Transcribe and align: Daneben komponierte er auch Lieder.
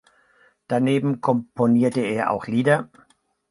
Daneben 0.67 1.21
komponierte 1.21 2.01
er 2.01 2.31
auch 2.31 2.47
Lieder. 2.47 2.89